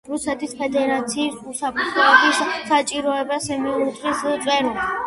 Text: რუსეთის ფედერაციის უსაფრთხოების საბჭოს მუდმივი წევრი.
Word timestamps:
რუსეთის 0.11 0.53
ფედერაციის 0.61 1.35
უსაფრთხოების 1.53 2.41
საბჭოს 2.71 3.53
მუდმივი 3.69 4.43
წევრი. 4.49 4.79